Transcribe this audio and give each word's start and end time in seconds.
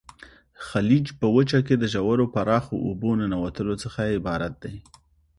خلیج 0.67 1.05
په 1.19 1.27
وچه 1.35 1.59
کې 1.67 1.75
د 1.77 1.83
ژورو 1.93 2.25
پراخو 2.33 2.75
اوبو 2.87 3.09
ننوتلو 3.19 3.75
څخه 3.83 4.01
عبارت 4.17 4.53
دی. 4.63 4.75